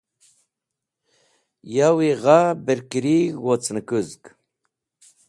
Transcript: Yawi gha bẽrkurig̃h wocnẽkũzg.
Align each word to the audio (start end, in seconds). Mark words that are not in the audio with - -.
Yawi 1.75 2.09
gha 2.23 2.37
bẽrkurig̃h 2.65 3.39
wocnẽkũzg. 3.45 4.23